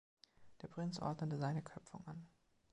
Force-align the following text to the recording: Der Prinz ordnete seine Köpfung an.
Der 0.63 0.67
Prinz 0.67 0.97
ordnete 0.97 1.37
seine 1.37 1.61
Köpfung 1.61 2.01
an. 2.07 2.27